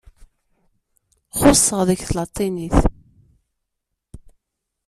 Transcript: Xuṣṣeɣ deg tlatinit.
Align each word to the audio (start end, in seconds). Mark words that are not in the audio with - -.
Xuṣṣeɣ 1.39 1.81
deg 1.89 1.99
tlatinit. 2.09 2.77